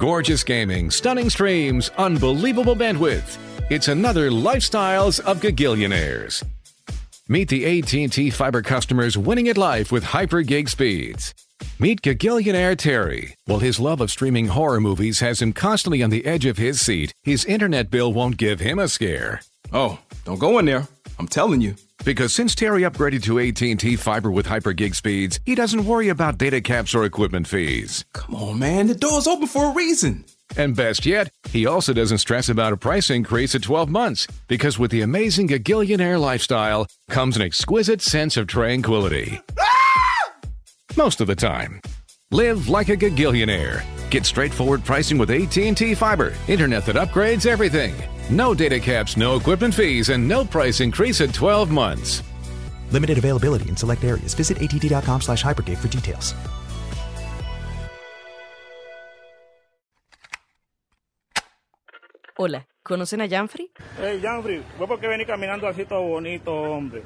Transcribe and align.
Gorgeous 0.00 0.42
gaming, 0.42 0.90
stunning 0.90 1.28
streams, 1.28 1.90
unbelievable 1.98 2.74
bandwidth. 2.74 3.36
It's 3.68 3.88
another 3.88 4.30
Lifestyles 4.30 5.20
of 5.20 5.42
Gagillionaires. 5.42 6.42
Meet 7.28 7.50
the 7.50 7.80
AT&T 7.80 8.30
fiber 8.30 8.62
customers 8.62 9.18
winning 9.18 9.48
at 9.48 9.58
life 9.58 9.92
with 9.92 10.02
hyper 10.02 10.40
gig 10.40 10.70
speeds. 10.70 11.34
Meet 11.78 12.00
Gagillionaire 12.00 12.78
Terry. 12.78 13.34
While 13.44 13.58
his 13.58 13.78
love 13.78 14.00
of 14.00 14.10
streaming 14.10 14.46
horror 14.46 14.80
movies 14.80 15.20
has 15.20 15.42
him 15.42 15.52
constantly 15.52 16.02
on 16.02 16.08
the 16.08 16.24
edge 16.24 16.46
of 16.46 16.56
his 16.56 16.80
seat, 16.80 17.12
his 17.22 17.44
internet 17.44 17.90
bill 17.90 18.10
won't 18.10 18.38
give 18.38 18.60
him 18.60 18.78
a 18.78 18.88
scare. 18.88 19.42
Oh, 19.70 19.98
don't 20.24 20.40
go 20.40 20.58
in 20.58 20.64
there. 20.64 20.88
I'm 21.20 21.28
telling 21.28 21.60
you. 21.60 21.74
Because 22.02 22.32
since 22.32 22.54
Terry 22.54 22.80
upgraded 22.80 23.22
to 23.24 23.38
AT&T 23.38 23.96
fiber 23.96 24.30
with 24.30 24.46
hyper 24.46 24.72
gig 24.72 24.94
speeds, 24.94 25.38
he 25.44 25.54
doesn't 25.54 25.84
worry 25.84 26.08
about 26.08 26.38
data 26.38 26.62
caps 26.62 26.94
or 26.94 27.04
equipment 27.04 27.46
fees. 27.46 28.06
Come 28.14 28.34
on, 28.34 28.58
man. 28.58 28.86
The 28.86 28.94
door's 28.94 29.26
open 29.26 29.46
for 29.46 29.70
a 29.70 29.74
reason. 29.74 30.24
And 30.56 30.74
best 30.74 31.04
yet, 31.04 31.30
he 31.50 31.66
also 31.66 31.92
doesn't 31.92 32.18
stress 32.18 32.48
about 32.48 32.72
a 32.72 32.78
price 32.78 33.10
increase 33.10 33.54
at 33.54 33.62
12 33.62 33.90
months 33.90 34.26
because 34.48 34.78
with 34.78 34.90
the 34.90 35.02
amazing 35.02 35.48
Gagillionaire 35.48 36.18
lifestyle 36.18 36.86
comes 37.10 37.36
an 37.36 37.42
exquisite 37.42 38.00
sense 38.00 38.38
of 38.38 38.46
tranquility. 38.46 39.38
Ah! 39.58 40.32
Most 40.96 41.20
of 41.20 41.26
the 41.26 41.36
time. 41.36 41.82
Live 42.30 42.70
like 42.70 42.88
a 42.88 42.96
Gagillionaire. 42.96 43.84
Get 44.08 44.24
straightforward 44.24 44.86
pricing 44.86 45.18
with 45.18 45.30
AT&T 45.30 45.94
Fiber, 45.96 46.32
internet 46.48 46.86
that 46.86 46.96
upgrades 46.96 47.44
everything. 47.44 47.94
No 48.30 48.54
data 48.54 48.78
caps, 48.78 49.16
no 49.16 49.34
equipment 49.34 49.74
fees, 49.74 50.08
and 50.08 50.28
no 50.28 50.44
price 50.44 50.80
increase 50.80 51.20
at 51.20 51.34
12 51.34 51.68
months. 51.68 52.22
Limited 52.92 53.18
availability 53.18 53.68
in 53.68 53.76
select 53.76 54.04
areas. 54.04 54.34
Visit 54.34 54.62
att.com 54.62 55.20
slash 55.20 55.42
hypergig 55.42 55.78
for 55.78 55.88
details. 55.88 56.34
Hola, 62.36 62.68
¿conocen 62.84 63.20
a 63.20 63.28
Janfrey? 63.28 63.72
Hey, 64.00 64.20
Janfrey, 64.22 64.62
¿vos 64.78 64.88
por 64.88 65.00
qué 65.00 65.08
venís 65.08 65.26
caminando 65.26 65.66
así 65.66 65.84
todo 65.84 66.02
bonito, 66.02 66.54
hombre? 66.54 67.02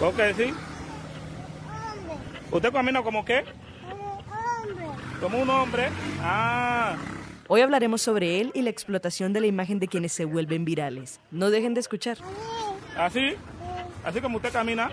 ¿Vos 0.00 0.12
qué 0.14 0.34
decís? 0.34 0.54
¿Usted 2.50 2.72
camina 2.72 3.00
como 3.02 3.24
qué? 3.24 3.44
Hombre. 3.88 4.86
Como 5.20 5.38
un 5.38 5.48
hombre. 5.48 5.88
Ah. 6.20 6.96
Hoy 7.48 7.60
hablaremos 7.60 8.00
sobre 8.00 8.40
él 8.40 8.52
y 8.54 8.62
la 8.62 8.70
explotación 8.70 9.32
de 9.32 9.40
la 9.40 9.46
imagen 9.46 9.78
de 9.80 9.88
quienes 9.88 10.12
se 10.12 10.24
vuelven 10.24 10.64
virales. 10.64 11.20
No 11.30 11.50
dejen 11.50 11.74
de 11.74 11.80
escuchar. 11.80 12.18
¿Así? 12.96 13.34
¿Así 14.04 14.20
como 14.20 14.36
usted 14.36 14.52
camina? 14.52 14.90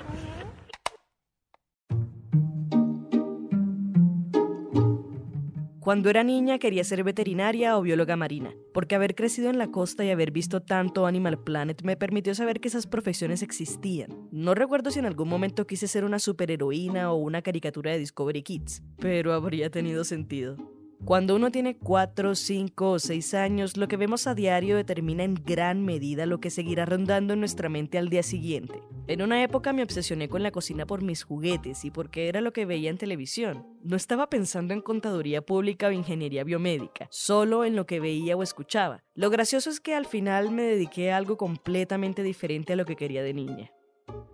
Cuando 5.80 6.10
era 6.10 6.24
niña 6.24 6.60
quería 6.60 6.84
ser 6.84 7.04
veterinaria 7.04 7.78
o 7.78 7.82
bióloga 7.82 8.16
marina, 8.16 8.54
porque 8.74 8.94
haber 8.96 9.16
crecido 9.16 9.50
en 9.50 9.58
la 9.58 9.72
costa 9.72 10.04
y 10.06 10.12
haber 10.12 10.30
visto 10.30 10.62
tanto 10.62 11.08
Animal 11.08 11.44
Planet 11.44 11.82
me 11.84 11.98
permitió 11.98 12.36
saber 12.36 12.60
que 12.60 12.68
esas 12.68 12.86
profesiones 12.86 13.42
existían. 13.42 14.28
No 14.32 14.54
recuerdo 14.54 14.92
si 14.92 15.00
en 15.00 15.08
algún 15.08 15.30
momento 15.30 15.66
quise 15.66 15.88
ser 15.88 16.04
una 16.04 16.20
superheroína 16.20 17.12
o 17.12 17.16
una 17.16 17.42
caricatura 17.42 17.92
de 17.92 18.00
Discovery 18.00 18.44
Kids, 18.44 18.84
pero 19.00 19.34
habría 19.34 19.72
tenido 19.72 20.04
sentido. 20.04 20.79
Cuando 21.06 21.36
uno 21.36 21.50
tiene 21.50 21.78
4, 21.78 22.36
5 22.36 22.92
o 22.92 23.00
6 23.00 23.34
años, 23.34 23.78
lo 23.78 23.88
que 23.88 23.98
vemos 23.98 24.28
a 24.28 24.36
diario 24.36 24.76
determina 24.76 25.24
en 25.24 25.34
gran 25.34 25.84
medida 25.84 26.26
lo 26.26 26.40
que 26.40 26.50
seguirá 26.50 26.86
rondando 26.86 27.34
en 27.34 27.40
nuestra 27.40 27.70
mente 27.70 27.98
al 27.98 28.10
día 28.10 28.22
siguiente. 28.22 28.84
En 29.08 29.22
una 29.22 29.42
época 29.42 29.74
me 29.74 29.82
obsesioné 29.82 30.30
con 30.30 30.44
la 30.44 30.52
cocina 30.52 30.86
por 30.86 31.02
mis 31.02 31.24
juguetes 31.24 31.84
y 31.86 31.90
porque 31.90 32.28
era 32.28 32.42
lo 32.42 32.54
que 32.54 32.66
veía 32.66 32.90
en 32.90 32.98
televisión. 32.98 33.66
No 33.82 33.96
estaba 33.96 34.30
pensando 34.30 34.74
en 34.74 34.82
contaduría 34.82 35.42
pública 35.42 35.88
o 35.88 35.92
ingeniería 35.92 36.44
biomédica, 36.44 37.08
solo 37.10 37.66
en 37.66 37.76
lo 37.76 37.86
que 37.86 38.00
veía 38.00 38.36
o 38.36 38.44
escuchaba. 38.44 39.02
Lo 39.16 39.30
gracioso 39.30 39.70
es 39.70 39.80
que 39.80 39.96
al 39.96 40.06
final 40.06 40.52
me 40.52 40.64
dediqué 40.64 41.12
a 41.12 41.18
algo 41.18 41.38
completamente 41.38 42.24
diferente 42.24 42.74
a 42.74 42.76
lo 42.76 42.86
que 42.86 42.96
quería 42.96 43.24
de 43.24 43.34
niña. 43.34 43.72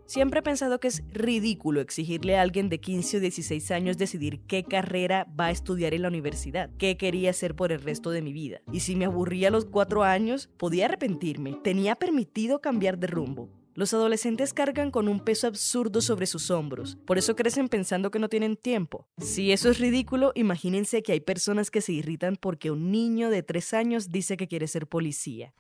Siempre 0.07 0.39
he 0.39 0.43
pensado 0.43 0.79
que 0.79 0.87
es 0.87 1.01
ridículo 1.11 1.81
exigirle 1.81 2.37
a 2.37 2.41
alguien 2.41 2.69
de 2.69 2.79
15 2.79 3.17
o 3.17 3.19
16 3.19 3.71
años 3.71 3.97
decidir 3.97 4.39
qué 4.41 4.63
carrera 4.63 5.27
va 5.37 5.47
a 5.47 5.51
estudiar 5.51 5.95
en 5.95 6.03
la 6.03 6.09
universidad, 6.09 6.69
qué 6.77 6.95
quería 6.95 7.31
hacer 7.31 7.55
por 7.55 7.71
el 7.71 7.81
resto 7.81 8.11
de 8.11 8.21
mi 8.21 8.31
vida. 8.31 8.61
Y 8.71 8.81
si 8.81 8.95
me 8.95 9.05
aburría 9.05 9.47
a 9.47 9.51
los 9.51 9.65
4 9.65 10.03
años, 10.03 10.47
podía 10.57 10.85
arrepentirme, 10.85 11.57
tenía 11.63 11.95
permitido 11.95 12.61
cambiar 12.61 12.99
de 12.99 13.07
rumbo. 13.07 13.49
Los 13.73 13.95
adolescentes 13.95 14.53
cargan 14.53 14.91
con 14.91 15.07
un 15.07 15.19
peso 15.19 15.47
absurdo 15.47 16.01
sobre 16.01 16.27
sus 16.27 16.51
hombros, 16.51 16.97
por 17.05 17.17
eso 17.17 17.35
crecen 17.35 17.67
pensando 17.67 18.11
que 18.11 18.19
no 18.19 18.29
tienen 18.29 18.57
tiempo. 18.57 19.07
Si 19.17 19.51
eso 19.51 19.71
es 19.71 19.79
ridículo, 19.79 20.33
imagínense 20.35 21.01
que 21.01 21.13
hay 21.13 21.19
personas 21.19 21.71
que 21.71 21.81
se 21.81 21.93
irritan 21.93 22.35
porque 22.35 22.69
un 22.69 22.91
niño 22.91 23.31
de 23.31 23.41
3 23.41 23.73
años 23.73 24.11
dice 24.11 24.37
que 24.37 24.47
quiere 24.47 24.67
ser 24.67 24.85
policía. 24.85 25.51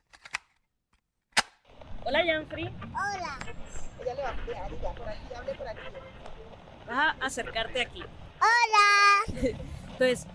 Hola, 2.05 2.23
Janfrey. 2.23 2.69
Hola. 2.91 3.39
Va 4.05 4.11
a 4.11 4.69
ya 4.69 4.91
por 4.93 5.09
aquí, 5.09 5.33
hable 5.35 5.53
por 5.55 5.67
aquí. 5.67 5.79
Vas 6.87 6.97
a 7.19 7.25
acercarte 7.25 7.81
aquí. 7.81 8.03
Hola. 8.39 9.41
Entonces, 9.91 10.27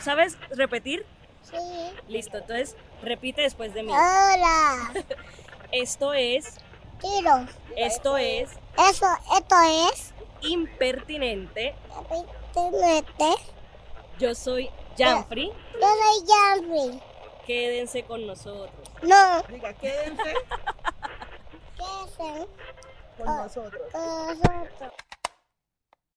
¿sabes 0.00 0.38
repetir? 0.50 1.04
Sí. 1.42 1.56
Listo, 2.08 2.36
entonces 2.36 2.76
repite 3.02 3.40
después 3.40 3.72
de 3.72 3.82
mí. 3.82 3.90
Hola. 3.90 4.92
Esto 5.72 6.12
es. 6.12 6.56
Tiro. 7.00 7.46
Esto 7.74 8.18
es. 8.18 8.50
Eso, 8.76 9.06
esto 9.36 9.56
es. 9.90 10.12
Impertinente. 10.42 11.74
Impertinente. 11.96 13.42
Yo 14.18 14.34
soy 14.34 14.70
Janfrey. 14.98 15.50
Yo 15.74 15.80
soy 15.80 16.26
Janfrey. 16.28 17.02
Quédense 17.46 18.02
con 18.02 18.26
nosotros. 18.26 18.90
No. 19.02 19.42
Diga, 19.48 19.72
quédense. 19.74 20.34
Quédense. 21.78 22.48
Con 23.18 23.26
nosotros. 23.26 23.82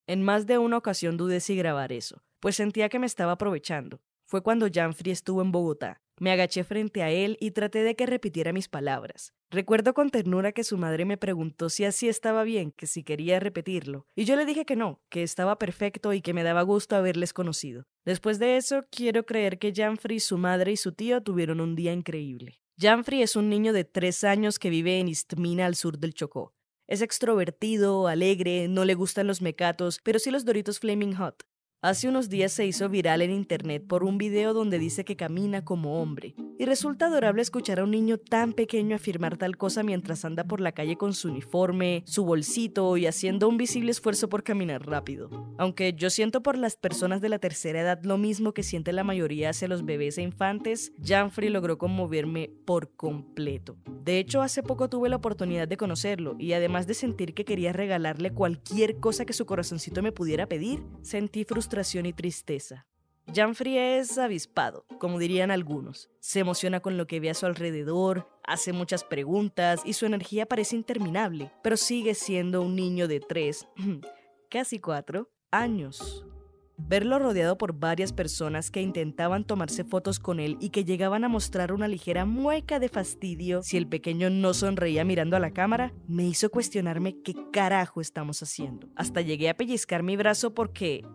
En 0.06 0.22
más 0.22 0.46
de 0.46 0.58
una 0.58 0.78
ocasión 0.78 1.16
dudé 1.16 1.40
si 1.40 1.56
grabar 1.56 1.92
eso, 1.92 2.22
pues 2.40 2.56
sentía 2.56 2.88
que 2.88 2.98
me 2.98 3.06
estaba 3.06 3.32
aprovechando. 3.32 4.00
Fue 4.24 4.42
cuando 4.42 4.68
Janfrey 4.72 5.12
estuvo 5.12 5.42
en 5.42 5.52
Bogotá. 5.52 6.00
Me 6.18 6.30
agaché 6.30 6.64
frente 6.64 7.02
a 7.02 7.10
él 7.10 7.36
y 7.40 7.50
traté 7.50 7.82
de 7.82 7.96
que 7.96 8.06
repitiera 8.06 8.52
mis 8.52 8.68
palabras. 8.68 9.32
Recuerdo 9.50 9.92
con 9.92 10.10
ternura 10.10 10.52
que 10.52 10.64
su 10.64 10.78
madre 10.78 11.04
me 11.04 11.16
preguntó 11.16 11.68
si 11.68 11.84
así 11.84 12.08
estaba 12.08 12.44
bien, 12.44 12.72
que 12.72 12.86
si 12.86 13.02
quería 13.02 13.40
repetirlo, 13.40 14.06
y 14.14 14.24
yo 14.24 14.36
le 14.36 14.46
dije 14.46 14.64
que 14.64 14.76
no, 14.76 15.00
que 15.10 15.22
estaba 15.22 15.58
perfecto 15.58 16.12
y 16.12 16.22
que 16.22 16.32
me 16.32 16.44
daba 16.44 16.62
gusto 16.62 16.96
haberles 16.96 17.32
conocido. 17.32 17.84
Después 18.04 18.38
de 18.38 18.56
eso, 18.56 18.84
quiero 18.90 19.26
creer 19.26 19.58
que 19.58 19.72
Janfrey, 19.74 20.20
su 20.20 20.38
madre 20.38 20.72
y 20.72 20.76
su 20.76 20.92
tío 20.92 21.22
tuvieron 21.22 21.60
un 21.60 21.74
día 21.74 21.92
increíble. 21.92 22.60
Janfrey 22.78 23.22
es 23.22 23.36
un 23.36 23.48
niño 23.48 23.72
de 23.72 23.84
tres 23.84 24.24
años 24.24 24.58
que 24.58 24.70
vive 24.70 24.98
en 25.00 25.08
Istmina, 25.08 25.66
al 25.66 25.74
sur 25.74 25.98
del 25.98 26.14
Chocó. 26.14 26.54
Es 26.92 27.00
extrovertido, 27.00 28.06
alegre, 28.06 28.68
no 28.68 28.84
le 28.84 28.92
gustan 28.92 29.26
los 29.26 29.40
mecatos, 29.40 29.98
pero 30.04 30.18
sí 30.18 30.30
los 30.30 30.44
Doritos 30.44 30.78
Flaming 30.78 31.14
Hot. 31.14 31.42
Hace 31.80 32.06
unos 32.06 32.28
días 32.28 32.52
se 32.52 32.66
hizo 32.66 32.90
viral 32.90 33.22
en 33.22 33.30
internet 33.30 33.86
por 33.88 34.04
un 34.04 34.18
video 34.18 34.52
donde 34.52 34.78
dice 34.78 35.02
que 35.02 35.16
camina 35.16 35.64
como 35.64 36.02
hombre, 36.02 36.34
Y 36.62 36.64
resulta 36.64 37.06
adorable 37.06 37.42
escuchar 37.42 37.80
a 37.80 37.82
un 37.82 37.90
niño 37.90 38.18
tan 38.18 38.52
pequeño 38.52 38.94
afirmar 38.94 39.36
tal 39.36 39.56
cosa 39.56 39.82
mientras 39.82 40.24
anda 40.24 40.44
por 40.44 40.60
la 40.60 40.70
calle 40.70 40.96
con 40.96 41.12
su 41.12 41.28
uniforme, 41.28 42.04
su 42.06 42.24
bolsito 42.24 42.96
y 42.96 43.06
haciendo 43.06 43.48
un 43.48 43.56
visible 43.56 43.90
esfuerzo 43.90 44.28
por 44.28 44.44
caminar 44.44 44.86
rápido. 44.86 45.28
Aunque 45.58 45.92
yo 45.92 46.08
siento 46.08 46.40
por 46.44 46.56
las 46.56 46.76
personas 46.76 47.20
de 47.20 47.30
la 47.30 47.40
tercera 47.40 47.80
edad 47.80 47.98
lo 48.04 48.16
mismo 48.16 48.54
que 48.54 48.62
siente 48.62 48.92
la 48.92 49.02
mayoría 49.02 49.50
hacia 49.50 49.66
los 49.66 49.84
bebés 49.84 50.18
e 50.18 50.22
infantes, 50.22 50.92
Janfrey 51.04 51.48
logró 51.48 51.78
conmoverme 51.78 52.52
por 52.64 52.94
completo. 52.94 53.76
De 54.04 54.20
hecho, 54.20 54.40
hace 54.40 54.62
poco 54.62 54.88
tuve 54.88 55.08
la 55.08 55.16
oportunidad 55.16 55.66
de 55.66 55.76
conocerlo 55.76 56.36
y 56.38 56.52
además 56.52 56.86
de 56.86 56.94
sentir 56.94 57.34
que 57.34 57.44
quería 57.44 57.72
regalarle 57.72 58.34
cualquier 58.34 59.00
cosa 59.00 59.24
que 59.24 59.32
su 59.32 59.46
corazoncito 59.46 60.00
me 60.00 60.12
pudiera 60.12 60.46
pedir, 60.46 60.84
sentí 61.02 61.42
frustración 61.42 62.06
y 62.06 62.12
tristeza. 62.12 62.86
Janfrey 63.34 63.78
es 63.78 64.18
avispado, 64.18 64.84
como 64.98 65.18
dirían 65.18 65.50
algunos. 65.50 66.10
Se 66.20 66.40
emociona 66.40 66.80
con 66.80 66.98
lo 66.98 67.06
que 67.06 67.18
ve 67.18 67.30
a 67.30 67.34
su 67.34 67.46
alrededor, 67.46 68.28
hace 68.44 68.74
muchas 68.74 69.04
preguntas 69.04 69.80
y 69.86 69.94
su 69.94 70.04
energía 70.04 70.44
parece 70.44 70.76
interminable, 70.76 71.50
pero 71.62 71.78
sigue 71.78 72.14
siendo 72.14 72.60
un 72.60 72.76
niño 72.76 73.08
de 73.08 73.20
tres, 73.20 73.66
casi 74.50 74.80
cuatro, 74.80 75.30
años. 75.50 76.26
Verlo 76.76 77.18
rodeado 77.18 77.56
por 77.56 77.78
varias 77.78 78.12
personas 78.12 78.70
que 78.70 78.82
intentaban 78.82 79.46
tomarse 79.46 79.84
fotos 79.84 80.18
con 80.18 80.38
él 80.40 80.58
y 80.60 80.70
que 80.70 80.84
llegaban 80.84 81.24
a 81.24 81.28
mostrar 81.28 81.72
una 81.72 81.88
ligera 81.88 82.26
mueca 82.26 82.80
de 82.80 82.88
fastidio 82.88 83.62
si 83.62 83.76
el 83.78 83.86
pequeño 83.86 84.28
no 84.30 84.52
sonreía 84.52 85.04
mirando 85.04 85.36
a 85.36 85.40
la 85.40 85.52
cámara, 85.52 85.94
me 86.06 86.24
hizo 86.24 86.50
cuestionarme 86.50 87.22
qué 87.22 87.34
carajo 87.50 88.00
estamos 88.00 88.42
haciendo. 88.42 88.88
Hasta 88.96 89.20
llegué 89.20 89.48
a 89.48 89.56
pellizcar 89.56 90.02
mi 90.02 90.16
brazo 90.16 90.54
porque 90.54 91.06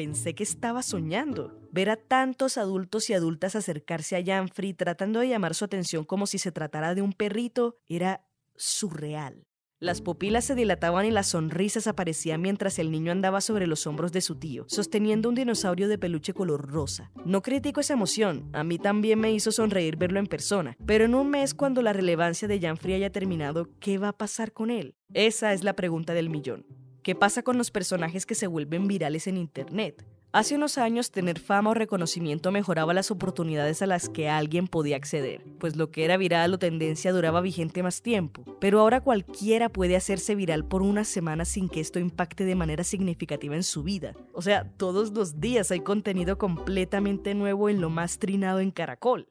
pensé 0.00 0.34
que 0.34 0.44
estaba 0.44 0.82
soñando. 0.82 1.60
Ver 1.72 1.90
a 1.90 1.96
tantos 1.96 2.56
adultos 2.56 3.10
y 3.10 3.12
adultas 3.12 3.54
acercarse 3.54 4.16
a 4.16 4.24
Janfrey 4.24 4.72
tratando 4.72 5.20
de 5.20 5.28
llamar 5.28 5.54
su 5.54 5.66
atención 5.66 6.06
como 6.06 6.26
si 6.26 6.38
se 6.38 6.52
tratara 6.52 6.94
de 6.94 7.02
un 7.02 7.12
perrito 7.12 7.76
era 7.86 8.24
surreal. 8.56 9.42
Las 9.78 10.00
pupilas 10.00 10.46
se 10.46 10.54
dilataban 10.54 11.04
y 11.04 11.10
las 11.10 11.28
sonrisas 11.28 11.86
aparecían 11.86 12.40
mientras 12.40 12.78
el 12.78 12.90
niño 12.90 13.12
andaba 13.12 13.42
sobre 13.42 13.66
los 13.66 13.86
hombros 13.86 14.10
de 14.10 14.22
su 14.22 14.36
tío, 14.36 14.64
sosteniendo 14.68 15.28
un 15.28 15.34
dinosaurio 15.34 15.86
de 15.86 15.98
peluche 15.98 16.32
color 16.32 16.66
rosa. 16.66 17.12
No 17.26 17.42
critico 17.42 17.80
esa 17.80 17.92
emoción, 17.92 18.48
a 18.54 18.64
mí 18.64 18.78
también 18.78 19.20
me 19.20 19.32
hizo 19.32 19.52
sonreír 19.52 19.96
verlo 19.96 20.18
en 20.18 20.28
persona, 20.28 20.78
pero 20.86 21.04
en 21.04 21.14
un 21.14 21.28
mes 21.28 21.52
cuando 21.52 21.82
la 21.82 21.92
relevancia 21.92 22.48
de 22.48 22.58
Janfrey 22.58 22.94
haya 22.94 23.12
terminado, 23.12 23.68
¿qué 23.80 23.98
va 23.98 24.08
a 24.08 24.16
pasar 24.16 24.52
con 24.52 24.70
él? 24.70 24.94
Esa 25.12 25.52
es 25.52 25.62
la 25.62 25.76
pregunta 25.76 26.14
del 26.14 26.30
millón. 26.30 26.64
¿Qué 27.02 27.14
pasa 27.14 27.42
con 27.42 27.56
los 27.56 27.70
personajes 27.70 28.26
que 28.26 28.34
se 28.34 28.46
vuelven 28.46 28.86
virales 28.86 29.26
en 29.26 29.38
Internet? 29.38 30.04
Hace 30.32 30.54
unos 30.54 30.76
años 30.76 31.10
tener 31.10 31.40
fama 31.40 31.70
o 31.70 31.74
reconocimiento 31.74 32.52
mejoraba 32.52 32.92
las 32.92 33.10
oportunidades 33.10 33.80
a 33.80 33.86
las 33.86 34.08
que 34.08 34.28
alguien 34.28 34.68
podía 34.68 34.96
acceder, 34.96 35.42
pues 35.58 35.76
lo 35.76 35.90
que 35.90 36.04
era 36.04 36.18
viral 36.18 36.52
o 36.52 36.58
tendencia 36.58 37.12
duraba 37.12 37.40
vigente 37.40 37.82
más 37.82 38.02
tiempo. 38.02 38.44
Pero 38.60 38.80
ahora 38.80 39.00
cualquiera 39.00 39.70
puede 39.70 39.96
hacerse 39.96 40.34
viral 40.34 40.66
por 40.66 40.82
una 40.82 41.04
semana 41.04 41.46
sin 41.46 41.68
que 41.70 41.80
esto 41.80 41.98
impacte 41.98 42.44
de 42.44 42.54
manera 42.54 42.84
significativa 42.84 43.56
en 43.56 43.64
su 43.64 43.82
vida. 43.82 44.14
O 44.32 44.42
sea, 44.42 44.70
todos 44.76 45.10
los 45.12 45.40
días 45.40 45.70
hay 45.70 45.80
contenido 45.80 46.36
completamente 46.36 47.34
nuevo 47.34 47.70
en 47.70 47.80
lo 47.80 47.88
más 47.88 48.18
trinado 48.18 48.60
en 48.60 48.70
Caracol. 48.70 49.26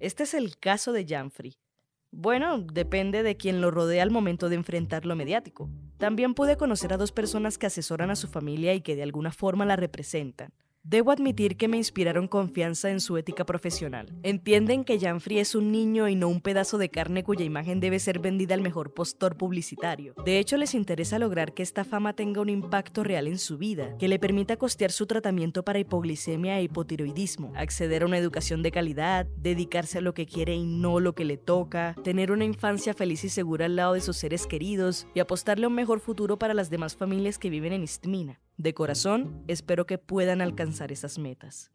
Este 0.00 0.24
es 0.24 0.34
el 0.34 0.58
caso 0.58 0.92
de 0.92 1.06
Janfrey. 1.06 1.56
Bueno, 2.18 2.60
depende 2.60 3.22
de 3.22 3.36
quien 3.36 3.60
lo 3.60 3.70
rodea 3.70 4.02
al 4.02 4.10
momento 4.10 4.48
de 4.48 4.54
enfrentar 4.54 5.04
lo 5.04 5.14
mediático. 5.16 5.68
También 5.98 6.32
pude 6.32 6.56
conocer 6.56 6.94
a 6.94 6.96
dos 6.96 7.12
personas 7.12 7.58
que 7.58 7.66
asesoran 7.66 8.10
a 8.10 8.16
su 8.16 8.26
familia 8.26 8.72
y 8.72 8.80
que 8.80 8.96
de 8.96 9.02
alguna 9.02 9.32
forma 9.32 9.66
la 9.66 9.76
representan. 9.76 10.50
Debo 10.88 11.10
admitir 11.10 11.56
que 11.56 11.66
me 11.66 11.78
inspiraron 11.78 12.28
confianza 12.28 12.90
en 12.90 13.00
su 13.00 13.16
ética 13.16 13.44
profesional. 13.44 14.12
Entienden 14.22 14.84
que 14.84 15.00
Janfrey 15.00 15.40
es 15.40 15.56
un 15.56 15.72
niño 15.72 16.06
y 16.06 16.14
no 16.14 16.28
un 16.28 16.40
pedazo 16.40 16.78
de 16.78 16.90
carne 16.90 17.24
cuya 17.24 17.44
imagen 17.44 17.80
debe 17.80 17.98
ser 17.98 18.20
vendida 18.20 18.54
al 18.54 18.62
mejor 18.62 18.94
postor 18.94 19.36
publicitario. 19.36 20.14
De 20.24 20.38
hecho, 20.38 20.56
les 20.56 20.74
interesa 20.74 21.18
lograr 21.18 21.54
que 21.54 21.64
esta 21.64 21.82
fama 21.82 22.12
tenga 22.12 22.40
un 22.40 22.50
impacto 22.50 23.02
real 23.02 23.26
en 23.26 23.38
su 23.38 23.58
vida, 23.58 23.98
que 23.98 24.06
le 24.06 24.20
permita 24.20 24.58
costear 24.58 24.92
su 24.92 25.08
tratamiento 25.08 25.64
para 25.64 25.80
hipoglicemia 25.80 26.60
e 26.60 26.62
hipotiroidismo, 26.62 27.52
acceder 27.56 28.04
a 28.04 28.06
una 28.06 28.18
educación 28.18 28.62
de 28.62 28.70
calidad, 28.70 29.26
dedicarse 29.38 29.98
a 29.98 30.02
lo 30.02 30.14
que 30.14 30.26
quiere 30.26 30.54
y 30.54 30.66
no 30.66 31.00
lo 31.00 31.16
que 31.16 31.24
le 31.24 31.36
toca, 31.36 31.96
tener 32.04 32.30
una 32.30 32.44
infancia 32.44 32.94
feliz 32.94 33.24
y 33.24 33.28
segura 33.28 33.66
al 33.66 33.74
lado 33.74 33.94
de 33.94 34.02
sus 34.02 34.18
seres 34.18 34.46
queridos 34.46 35.08
y 35.16 35.18
apostarle 35.18 35.64
a 35.64 35.68
un 35.68 35.74
mejor 35.74 35.98
futuro 35.98 36.38
para 36.38 36.54
las 36.54 36.70
demás 36.70 36.94
familias 36.94 37.38
que 37.38 37.50
viven 37.50 37.72
en 37.72 37.82
Istmina. 37.82 38.40
De 38.56 38.72
corazón, 38.72 39.42
espero 39.48 39.86
que 39.86 39.98
puedan 39.98 40.40
alcanzar 40.40 40.90
esas 40.90 41.18
metas. 41.18 41.70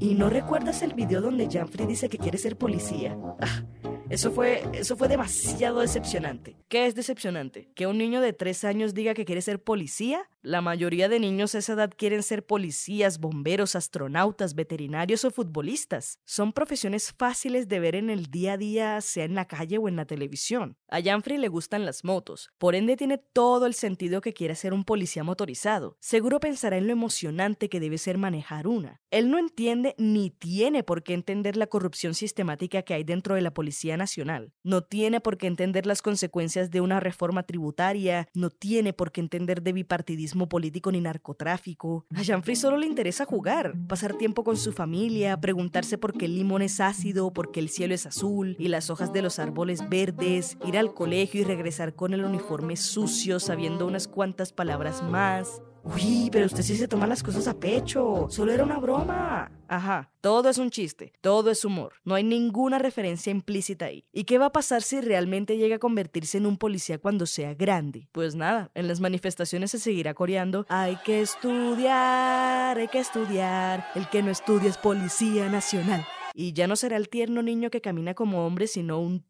¿Y 0.00 0.14
no 0.14 0.30
recuerdas 0.30 0.82
el 0.82 0.94
video 0.94 1.20
donde 1.20 1.48
Janfrey 1.50 1.86
dice 1.86 2.08
que 2.08 2.18
quiere 2.18 2.38
ser 2.38 2.56
policía? 2.56 3.16
Ah, 3.40 3.64
eso 4.08 4.30
fue, 4.30 4.62
eso 4.72 4.96
fue 4.96 5.08
demasiado 5.08 5.80
decepcionante. 5.80 6.56
¿Qué 6.68 6.86
es 6.86 6.94
decepcionante? 6.94 7.68
¿Que 7.74 7.86
un 7.86 7.98
niño 7.98 8.20
de 8.20 8.32
tres 8.32 8.64
años 8.64 8.94
diga 8.94 9.14
que 9.14 9.24
quiere 9.24 9.42
ser 9.42 9.62
policía? 9.62 10.28
La 10.46 10.60
mayoría 10.60 11.08
de 11.08 11.20
niños 11.20 11.54
a 11.54 11.58
esa 11.60 11.72
edad 11.72 11.90
quieren 11.96 12.22
ser 12.22 12.44
policías, 12.44 13.18
bomberos, 13.18 13.74
astronautas, 13.74 14.54
veterinarios 14.54 15.24
o 15.24 15.30
futbolistas. 15.30 16.18
Son 16.26 16.52
profesiones 16.52 17.14
fáciles 17.16 17.66
de 17.66 17.80
ver 17.80 17.94
en 17.94 18.10
el 18.10 18.26
día 18.26 18.52
a 18.52 18.56
día, 18.58 19.00
sea 19.00 19.24
en 19.24 19.34
la 19.34 19.46
calle 19.46 19.78
o 19.78 19.88
en 19.88 19.96
la 19.96 20.04
televisión. 20.04 20.76
A 20.90 21.00
Janfrey 21.00 21.38
le 21.38 21.48
gustan 21.48 21.86
las 21.86 22.04
motos, 22.04 22.50
por 22.58 22.74
ende 22.74 22.98
tiene 22.98 23.16
todo 23.16 23.64
el 23.64 23.72
sentido 23.72 24.20
que 24.20 24.34
quiera 24.34 24.54
ser 24.54 24.74
un 24.74 24.84
policía 24.84 25.24
motorizado. 25.24 25.96
Seguro 25.98 26.40
pensará 26.40 26.76
en 26.76 26.88
lo 26.88 26.92
emocionante 26.92 27.70
que 27.70 27.80
debe 27.80 27.96
ser 27.96 28.18
manejar 28.18 28.66
una. 28.66 29.00
Él 29.10 29.30
no 29.30 29.38
entiende 29.38 29.94
ni 29.96 30.28
tiene 30.28 30.82
por 30.82 31.02
qué 31.02 31.14
entender 31.14 31.56
la 31.56 31.68
corrupción 31.68 32.12
sistemática 32.12 32.82
que 32.82 32.92
hay 32.92 33.02
dentro 33.02 33.34
de 33.34 33.40
la 33.40 33.54
Policía 33.54 33.96
Nacional. 33.96 34.52
No 34.62 34.82
tiene 34.82 35.22
por 35.22 35.38
qué 35.38 35.46
entender 35.46 35.86
las 35.86 36.02
consecuencias 36.02 36.70
de 36.70 36.82
una 36.82 37.00
reforma 37.00 37.44
tributaria, 37.44 38.28
no 38.34 38.50
tiene 38.50 38.92
por 38.92 39.10
qué 39.10 39.22
entender 39.22 39.62
de 39.62 39.72
bipartidismo 39.72 40.33
político 40.48 40.92
ni 40.92 41.00
narcotráfico. 41.00 42.06
A 42.14 42.24
Janfrey 42.24 42.56
solo 42.56 42.76
le 42.76 42.86
interesa 42.86 43.24
jugar, 43.24 43.74
pasar 43.88 44.14
tiempo 44.14 44.44
con 44.44 44.56
su 44.56 44.72
familia, 44.72 45.40
preguntarse 45.40 45.98
por 45.98 46.12
qué 46.12 46.26
el 46.26 46.34
limón 46.34 46.62
es 46.62 46.80
ácido, 46.80 47.32
por 47.32 47.50
qué 47.50 47.60
el 47.60 47.68
cielo 47.68 47.94
es 47.94 48.06
azul 48.06 48.56
y 48.58 48.68
las 48.68 48.90
hojas 48.90 49.12
de 49.12 49.22
los 49.22 49.38
árboles 49.38 49.88
verdes, 49.88 50.58
ir 50.66 50.78
al 50.78 50.94
colegio 50.94 51.40
y 51.40 51.44
regresar 51.44 51.94
con 51.94 52.14
el 52.14 52.24
uniforme 52.24 52.76
sucio 52.76 53.40
sabiendo 53.40 53.86
unas 53.86 54.08
cuantas 54.08 54.52
palabras 54.52 55.02
más. 55.02 55.62
Uy, 55.84 56.30
pero 56.32 56.46
usted 56.46 56.62
sí 56.62 56.76
se 56.76 56.88
toma 56.88 57.06
las 57.06 57.22
cosas 57.22 57.46
a 57.46 57.54
pecho. 57.54 58.26
Solo 58.30 58.52
era 58.52 58.64
una 58.64 58.78
broma. 58.78 59.52
Ajá, 59.68 60.10
todo 60.22 60.48
es 60.48 60.56
un 60.56 60.70
chiste, 60.70 61.12
todo 61.20 61.50
es 61.50 61.64
humor. 61.64 61.94
No 62.04 62.14
hay 62.14 62.24
ninguna 62.24 62.78
referencia 62.78 63.30
implícita 63.30 63.86
ahí. 63.86 64.04
¿Y 64.10 64.24
qué 64.24 64.38
va 64.38 64.46
a 64.46 64.52
pasar 64.52 64.82
si 64.82 65.02
realmente 65.02 65.58
llega 65.58 65.76
a 65.76 65.80
convertirse 65.80 66.38
en 66.38 66.46
un 66.46 66.56
policía 66.56 66.98
cuando 66.98 67.26
sea 67.26 67.54
grande? 67.54 68.08
Pues 68.12 68.34
nada, 68.34 68.70
en 68.74 68.88
las 68.88 69.00
manifestaciones 69.00 69.72
se 69.72 69.78
seguirá 69.78 70.14
coreando, 70.14 70.64
hay 70.70 70.96
que 71.04 71.20
estudiar, 71.20 72.78
hay 72.78 72.88
que 72.88 73.00
estudiar. 73.00 73.86
El 73.94 74.08
que 74.08 74.22
no 74.22 74.30
estudia 74.30 74.70
es 74.70 74.78
policía 74.78 75.50
nacional. 75.50 76.06
Y 76.34 76.52
ya 76.52 76.66
no 76.66 76.76
será 76.76 76.96
el 76.96 77.08
tierno 77.08 77.42
niño 77.42 77.70
que 77.70 77.80
camina 77.80 78.14
como 78.14 78.46
hombre, 78.46 78.66
sino 78.66 78.98
un 79.00 79.24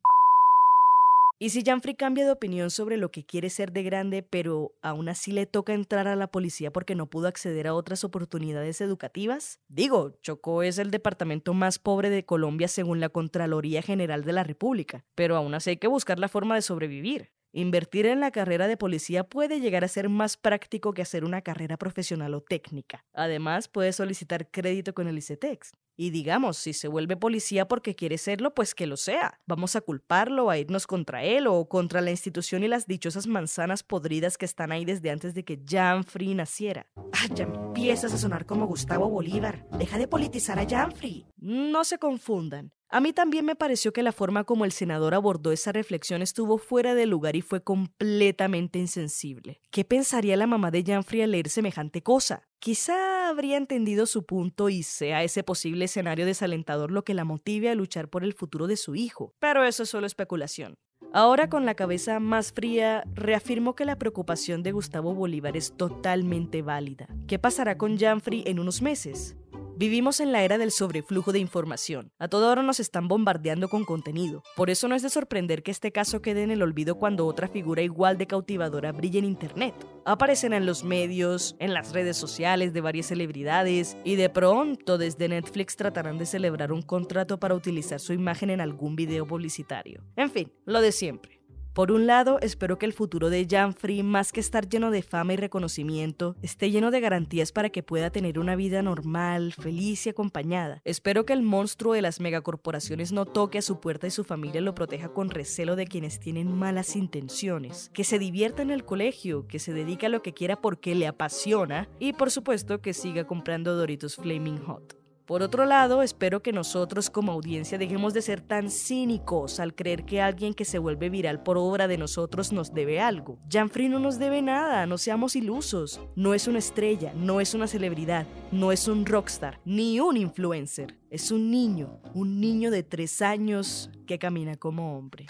y 1.44 1.50
si 1.50 1.62
Janfrey 1.62 1.94
cambia 1.94 2.24
de 2.24 2.30
opinión 2.30 2.70
sobre 2.70 2.96
lo 2.96 3.10
que 3.10 3.26
quiere 3.26 3.50
ser 3.50 3.70
de 3.70 3.82
grande, 3.82 4.22
pero 4.22 4.72
aún 4.80 5.10
así 5.10 5.30
le 5.30 5.44
toca 5.44 5.74
entrar 5.74 6.08
a 6.08 6.16
la 6.16 6.28
policía 6.28 6.72
porque 6.72 6.94
no 6.94 7.10
pudo 7.10 7.28
acceder 7.28 7.66
a 7.66 7.74
otras 7.74 8.02
oportunidades 8.02 8.80
educativas? 8.80 9.60
Digo, 9.68 10.16
Chocó 10.22 10.62
es 10.62 10.78
el 10.78 10.90
departamento 10.90 11.52
más 11.52 11.78
pobre 11.78 12.08
de 12.08 12.24
Colombia 12.24 12.66
según 12.66 12.98
la 12.98 13.10
Contraloría 13.10 13.82
General 13.82 14.24
de 14.24 14.32
la 14.32 14.42
República, 14.42 15.04
pero 15.14 15.36
aún 15.36 15.52
así 15.52 15.68
hay 15.68 15.76
que 15.76 15.86
buscar 15.86 16.18
la 16.18 16.28
forma 16.28 16.54
de 16.54 16.62
sobrevivir. 16.62 17.30
Invertir 17.52 18.06
en 18.06 18.20
la 18.20 18.30
carrera 18.30 18.66
de 18.66 18.78
policía 18.78 19.24
puede 19.24 19.60
llegar 19.60 19.84
a 19.84 19.88
ser 19.88 20.08
más 20.08 20.38
práctico 20.38 20.94
que 20.94 21.02
hacer 21.02 21.26
una 21.26 21.42
carrera 21.42 21.76
profesional 21.76 22.32
o 22.32 22.40
técnica. 22.40 23.04
Además, 23.12 23.68
puede 23.68 23.92
solicitar 23.92 24.50
crédito 24.50 24.94
con 24.94 25.08
el 25.08 25.18
ICETEX. 25.18 25.72
Y 25.96 26.10
digamos, 26.10 26.56
si 26.56 26.72
se 26.72 26.88
vuelve 26.88 27.16
policía 27.16 27.68
porque 27.68 27.94
quiere 27.94 28.18
serlo, 28.18 28.54
pues 28.54 28.74
que 28.74 28.86
lo 28.86 28.96
sea. 28.96 29.40
Vamos 29.46 29.76
a 29.76 29.80
culparlo, 29.80 30.50
a 30.50 30.58
irnos 30.58 30.86
contra 30.86 31.22
él 31.22 31.46
o 31.46 31.68
contra 31.68 32.00
la 32.00 32.10
institución 32.10 32.64
y 32.64 32.68
las 32.68 32.86
dichosas 32.86 33.26
manzanas 33.26 33.82
podridas 33.82 34.36
que 34.36 34.44
están 34.44 34.72
ahí 34.72 34.84
desde 34.84 35.10
antes 35.10 35.34
de 35.34 35.44
que 35.44 35.60
Janfrey 35.68 36.34
naciera. 36.34 36.86
Ah, 37.12 37.28
ya 37.34 37.44
empiezas 37.44 38.12
a 38.12 38.18
sonar 38.18 38.46
como 38.46 38.66
Gustavo 38.66 39.08
Bolívar. 39.08 39.66
Deja 39.78 39.98
de 39.98 40.08
politizar 40.08 40.58
a 40.58 40.68
Janfrey. 40.68 41.26
No 41.36 41.84
se 41.84 41.98
confundan. 41.98 42.72
A 42.94 43.00
mí 43.00 43.12
también 43.12 43.44
me 43.44 43.56
pareció 43.56 43.92
que 43.92 44.04
la 44.04 44.12
forma 44.12 44.44
como 44.44 44.64
el 44.64 44.70
senador 44.70 45.14
abordó 45.14 45.50
esa 45.50 45.72
reflexión 45.72 46.22
estuvo 46.22 46.58
fuera 46.58 46.94
de 46.94 47.06
lugar 47.06 47.34
y 47.34 47.40
fue 47.40 47.60
completamente 47.60 48.78
insensible. 48.78 49.60
¿Qué 49.72 49.84
pensaría 49.84 50.36
la 50.36 50.46
mamá 50.46 50.70
de 50.70 50.84
Janfrey 50.84 51.22
al 51.22 51.32
leer 51.32 51.48
semejante 51.48 52.02
cosa? 52.02 52.46
Quizá 52.64 53.28
habría 53.28 53.58
entendido 53.58 54.06
su 54.06 54.24
punto 54.24 54.70
y 54.70 54.84
sea 54.84 55.22
ese 55.22 55.42
posible 55.42 55.84
escenario 55.84 56.24
desalentador 56.24 56.90
lo 56.90 57.04
que 57.04 57.12
la 57.12 57.26
motive 57.26 57.68
a 57.68 57.74
luchar 57.74 58.08
por 58.08 58.24
el 58.24 58.32
futuro 58.32 58.66
de 58.66 58.78
su 58.78 58.94
hijo, 58.94 59.34
pero 59.38 59.64
eso 59.64 59.82
es 59.82 59.90
solo 59.90 60.06
especulación. 60.06 60.72
Ahora 61.12 61.50
con 61.50 61.66
la 61.66 61.74
cabeza 61.74 62.20
más 62.20 62.52
fría, 62.52 63.04
reafirmo 63.12 63.74
que 63.74 63.84
la 63.84 63.98
preocupación 63.98 64.62
de 64.62 64.72
Gustavo 64.72 65.14
Bolívar 65.14 65.58
es 65.58 65.76
totalmente 65.76 66.62
válida. 66.62 67.06
¿Qué 67.26 67.38
pasará 67.38 67.76
con 67.76 67.98
Janfrey 67.98 68.44
en 68.46 68.58
unos 68.58 68.80
meses? 68.80 69.36
Vivimos 69.76 70.20
en 70.20 70.30
la 70.30 70.44
era 70.44 70.56
del 70.56 70.70
sobreflujo 70.70 71.32
de 71.32 71.40
información. 71.40 72.12
A 72.20 72.28
toda 72.28 72.48
hora 72.48 72.62
nos 72.62 72.78
están 72.78 73.08
bombardeando 73.08 73.68
con 73.68 73.84
contenido. 73.84 74.44
Por 74.54 74.70
eso 74.70 74.86
no 74.86 74.94
es 74.94 75.02
de 75.02 75.10
sorprender 75.10 75.64
que 75.64 75.72
este 75.72 75.90
caso 75.90 76.22
quede 76.22 76.44
en 76.44 76.52
el 76.52 76.62
olvido 76.62 76.94
cuando 76.94 77.26
otra 77.26 77.48
figura 77.48 77.82
igual 77.82 78.16
de 78.16 78.28
cautivadora 78.28 78.92
brille 78.92 79.18
en 79.18 79.24
Internet. 79.24 79.74
Aparecen 80.04 80.52
en 80.52 80.64
los 80.64 80.84
medios, 80.84 81.56
en 81.58 81.74
las 81.74 81.92
redes 81.92 82.16
sociales 82.16 82.72
de 82.72 82.82
varias 82.82 83.06
celebridades 83.06 83.96
y 84.04 84.14
de 84.14 84.30
pronto 84.30 84.96
desde 84.96 85.28
Netflix 85.28 85.74
tratarán 85.74 86.18
de 86.18 86.26
celebrar 86.26 86.70
un 86.70 86.82
contrato 86.82 87.40
para 87.40 87.56
utilizar 87.56 87.98
su 87.98 88.12
imagen 88.12 88.50
en 88.50 88.60
algún 88.60 88.94
video 88.94 89.26
publicitario. 89.26 90.04
En 90.14 90.30
fin, 90.30 90.52
lo 90.66 90.80
de 90.82 90.92
siempre. 90.92 91.33
Por 91.74 91.90
un 91.90 92.06
lado, 92.06 92.38
espero 92.40 92.78
que 92.78 92.86
el 92.86 92.92
futuro 92.92 93.30
de 93.30 93.48
Janfrey, 93.50 94.04
más 94.04 94.30
que 94.30 94.38
estar 94.38 94.68
lleno 94.68 94.92
de 94.92 95.02
fama 95.02 95.32
y 95.32 95.36
reconocimiento, 95.36 96.36
esté 96.40 96.70
lleno 96.70 96.92
de 96.92 97.00
garantías 97.00 97.50
para 97.50 97.68
que 97.68 97.82
pueda 97.82 98.10
tener 98.10 98.38
una 98.38 98.54
vida 98.54 98.80
normal, 98.80 99.52
feliz 99.52 100.06
y 100.06 100.10
acompañada. 100.10 100.80
Espero 100.84 101.26
que 101.26 101.32
el 101.32 101.42
monstruo 101.42 101.94
de 101.94 102.02
las 102.02 102.20
megacorporaciones 102.20 103.10
no 103.10 103.26
toque 103.26 103.58
a 103.58 103.62
su 103.62 103.80
puerta 103.80 104.06
y 104.06 104.12
su 104.12 104.22
familia 104.22 104.60
lo 104.60 104.76
proteja 104.76 105.08
con 105.08 105.30
recelo 105.30 105.74
de 105.74 105.88
quienes 105.88 106.20
tienen 106.20 106.56
malas 106.56 106.94
intenciones. 106.94 107.90
Que 107.92 108.04
se 108.04 108.20
divierta 108.20 108.62
en 108.62 108.70
el 108.70 108.84
colegio, 108.84 109.48
que 109.48 109.58
se 109.58 109.72
dedique 109.72 110.06
a 110.06 110.10
lo 110.10 110.22
que 110.22 110.32
quiera 110.32 110.60
porque 110.60 110.94
le 110.94 111.08
apasiona 111.08 111.88
y 111.98 112.12
por 112.12 112.30
supuesto 112.30 112.80
que 112.82 112.94
siga 112.94 113.26
comprando 113.26 113.74
Doritos 113.74 114.14
Flaming 114.14 114.58
Hot. 114.58 115.03
Por 115.26 115.42
otro 115.42 115.64
lado, 115.64 116.02
espero 116.02 116.42
que 116.42 116.52
nosotros 116.52 117.08
como 117.08 117.32
audiencia 117.32 117.78
dejemos 117.78 118.12
de 118.12 118.20
ser 118.20 118.42
tan 118.42 118.70
cínicos 118.70 119.58
al 119.58 119.74
creer 119.74 120.04
que 120.04 120.20
alguien 120.20 120.52
que 120.52 120.66
se 120.66 120.78
vuelve 120.78 121.08
viral 121.08 121.42
por 121.42 121.56
obra 121.56 121.88
de 121.88 121.96
nosotros 121.96 122.52
nos 122.52 122.74
debe 122.74 123.00
algo. 123.00 123.38
Janfrey 123.50 123.88
no 123.88 123.98
nos 123.98 124.18
debe 124.18 124.42
nada, 124.42 124.84
no 124.84 124.98
seamos 124.98 125.34
ilusos. 125.34 125.98
No 126.14 126.34
es 126.34 126.46
una 126.46 126.58
estrella, 126.58 127.14
no 127.16 127.40
es 127.40 127.54
una 127.54 127.66
celebridad, 127.66 128.26
no 128.52 128.70
es 128.70 128.86
un 128.86 129.06
rockstar, 129.06 129.60
ni 129.64 129.98
un 129.98 130.18
influencer. 130.18 130.98
Es 131.08 131.30
un 131.30 131.50
niño, 131.50 132.00
un 132.12 132.38
niño 132.38 132.70
de 132.70 132.82
tres 132.82 133.22
años 133.22 133.88
que 134.06 134.18
camina 134.18 134.56
como 134.56 134.98
hombre. 134.98 135.26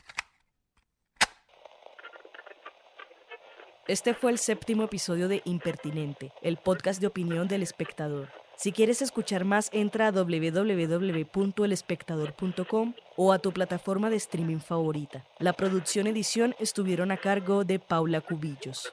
Este 3.86 4.12
fue 4.12 4.32
el 4.32 4.38
séptimo 4.38 4.82
episodio 4.82 5.28
de 5.28 5.40
Impertinente, 5.44 6.32
el 6.42 6.56
podcast 6.56 7.00
de 7.00 7.06
opinión 7.06 7.46
del 7.46 7.62
espectador. 7.62 8.43
Si 8.56 8.72
quieres 8.72 9.02
escuchar 9.02 9.44
más, 9.44 9.68
entra 9.72 10.08
a 10.08 10.12
www.elespectador.com 10.12 12.94
o 13.16 13.32
a 13.32 13.38
tu 13.38 13.52
plataforma 13.52 14.10
de 14.10 14.16
streaming 14.16 14.60
favorita. 14.60 15.24
La 15.38 15.52
producción 15.52 16.06
edición 16.06 16.54
estuvieron 16.58 17.10
a 17.10 17.16
cargo 17.16 17.64
de 17.64 17.78
Paula 17.78 18.20
Cubillos. 18.20 18.92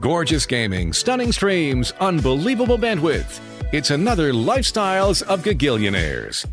Gorgeous 0.00 0.46
gaming, 0.46 0.92
stunning 0.92 1.32
streams, 1.32 1.92
unbelievable 1.98 2.78
bandwidth. 2.78 3.40
It's 3.72 3.90
another 3.90 4.32
Lifestyles 4.32 5.22
of 5.22 5.42
Gagillionaires. 5.42 6.46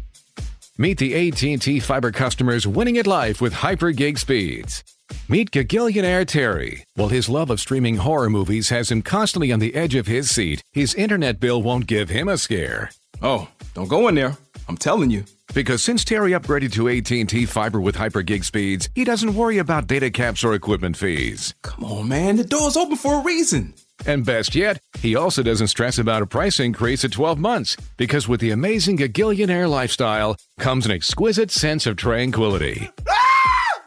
Meet 0.80 0.98
the 0.98 1.30
AT&T 1.30 1.80
fiber 1.82 2.12
customers 2.12 2.66
winning 2.66 2.98
at 2.98 3.06
life 3.06 3.42
with 3.42 3.54
hyper 3.54 3.92
gig 3.92 4.18
speeds. 4.18 4.84
Meet 5.30 5.52
Gagillionaire 5.52 6.26
Terry. 6.26 6.86
While 6.96 7.10
his 7.10 7.30
love 7.30 7.52
of 7.52 7.60
streaming 7.60 7.98
horror 7.98 8.32
movies 8.32 8.70
has 8.70 8.90
him 8.90 9.04
constantly 9.04 9.52
on 9.52 9.60
the 9.60 9.76
edge 9.76 9.94
of 9.94 10.08
his 10.08 10.32
seat, 10.32 10.64
his 10.72 10.96
internet 10.96 11.40
bill 11.40 11.62
won't 11.62 11.86
give 11.86 12.10
him 12.10 12.28
a 12.28 12.40
scare. 12.40 12.90
Oh, 13.22 13.48
don't 13.76 13.88
go 13.88 14.08
in 14.08 14.16
there. 14.16 14.36
I'm 14.68 14.78
telling 14.78 15.12
you. 15.12 15.24
Because 15.54 15.84
since 15.84 16.04
Terry 16.04 16.32
upgraded 16.32 16.74
to 16.74 16.90
AT&T 16.90 17.46
fiber 17.46 17.80
with 17.80 17.96
hyper 17.96 18.22
gig 18.22 18.44
speeds, 18.44 18.90
he 18.96 19.04
doesn't 19.04 19.36
worry 19.36 19.58
about 19.58 19.88
data 19.88 20.10
caps 20.10 20.44
or 20.44 20.54
equipment 20.54 20.98
fees. 20.98 21.54
Come 21.62 21.84
on, 21.84 22.08
man. 22.10 22.36
The 22.38 22.44
door's 22.44 22.76
open 22.76 22.98
for 22.98 23.20
a 23.20 23.24
reason. 23.24 23.74
And 24.06 24.26
best 24.26 24.56
yet, 24.56 24.80
he 25.00 25.16
also 25.16 25.42
doesn't 25.42 25.68
stress 25.68 25.98
about 25.98 26.22
a 26.22 26.28
price 26.28 26.60
increase 26.60 27.06
at 27.06 27.12
12 27.14 27.40
months 27.40 27.78
because 27.98 28.28
with 28.28 28.42
the 28.42 28.52
amazing 28.52 28.98
Gagillionaire 28.98 29.70
lifestyle 29.70 30.36
comes 30.60 30.86
an 30.86 30.92
exquisite 30.92 31.52
sense 31.52 31.86
of 31.86 31.96
tranquility. 31.96 32.90
Ah! 33.08 33.82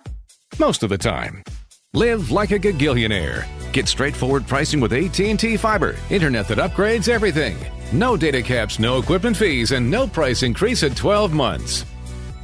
Most 0.58 0.82
of 0.82 0.88
the 0.88 0.98
time. 0.98 1.44
Live 1.92 2.30
like 2.30 2.52
a 2.52 2.58
Gagillionaire. 2.58 3.46
Get 3.72 3.88
straightforward 3.88 4.46
pricing 4.46 4.80
with 4.80 4.92
AT&T 4.92 5.56
Fiber, 5.56 5.96
internet 6.10 6.48
that 6.48 6.58
upgrades 6.58 7.08
everything. 7.08 7.56
No 7.92 8.16
data 8.16 8.42
caps, 8.42 8.78
no 8.78 8.98
equipment 8.98 9.36
fees, 9.36 9.72
and 9.72 9.90
no 9.90 10.06
price 10.06 10.42
increase 10.42 10.82
at 10.82 10.94
12 10.94 11.32
months. 11.32 11.86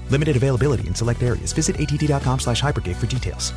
Limited 0.09 0.37
availability 0.37 0.87
in 0.87 0.95
select 0.95 1.23
areas. 1.23 1.53
Visit 1.53 1.79
att.com 1.79 2.39
slash 2.41 2.63
hypergig 2.63 2.97
for 2.97 3.07
details. 3.07 3.53